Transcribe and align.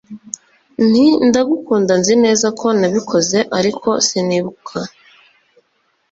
nti 0.87 1.05
ndagukunda 1.27 1.93
Nzi 1.99 2.13
neza 2.25 2.47
ko 2.59 2.67
nabikoze 2.79 3.39
ariko 3.57 3.89
sinibuka 4.07 4.77